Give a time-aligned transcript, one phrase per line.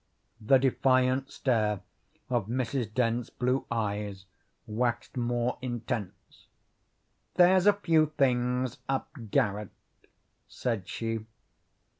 [0.43, 1.81] The defiant stare
[2.27, 2.91] of Mrs.
[2.91, 4.25] Dent's blue eyes
[4.65, 6.47] waxed more intense.
[7.35, 9.69] "There's a few things up garret,"
[10.47, 11.27] said she.